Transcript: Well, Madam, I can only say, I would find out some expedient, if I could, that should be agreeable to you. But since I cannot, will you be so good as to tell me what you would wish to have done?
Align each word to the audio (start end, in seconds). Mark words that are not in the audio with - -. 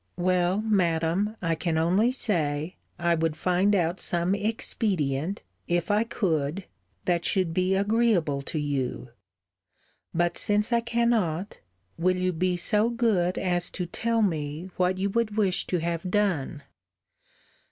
Well, 0.17 0.61
Madam, 0.61 1.37
I 1.43 1.53
can 1.53 1.77
only 1.77 2.11
say, 2.11 2.75
I 2.97 3.13
would 3.13 3.35
find 3.37 3.75
out 3.75 4.01
some 4.01 4.33
expedient, 4.33 5.43
if 5.67 5.91
I 5.91 6.05
could, 6.05 6.65
that 7.05 7.23
should 7.23 7.53
be 7.53 7.75
agreeable 7.75 8.41
to 8.41 8.57
you. 8.57 9.09
But 10.11 10.39
since 10.39 10.73
I 10.73 10.81
cannot, 10.81 11.59
will 11.99 12.15
you 12.17 12.33
be 12.33 12.57
so 12.57 12.89
good 12.89 13.37
as 13.37 13.69
to 13.69 13.85
tell 13.85 14.23
me 14.23 14.71
what 14.75 14.97
you 14.97 15.11
would 15.11 15.37
wish 15.37 15.67
to 15.67 15.77
have 15.77 16.09
done? 16.09 16.63